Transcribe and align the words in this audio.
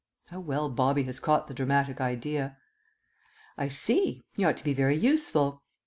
(How 0.29 0.39
well 0.39 0.67
Bobby 0.67 1.03
has 1.03 1.19
caught 1.19 1.45
the 1.45 1.53
dramatic 1.53 2.01
idea.) 2.01 2.57
"I 3.55 3.67
see. 3.67 4.23
He 4.35 4.43
ought 4.43 4.57
to 4.57 4.63
be 4.63 4.73
very 4.73 4.95
useful." 4.97 5.61